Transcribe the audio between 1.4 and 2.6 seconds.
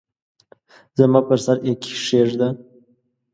سر یې کښېږده!